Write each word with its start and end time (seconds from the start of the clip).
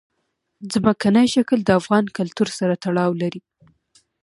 ځمکنی 0.71 1.25
شکل 1.35 1.59
د 1.63 1.69
افغان 1.79 2.05
کلتور 2.17 2.49
سره 2.57 2.73
تړاو 2.83 3.11
لري. 3.21 3.41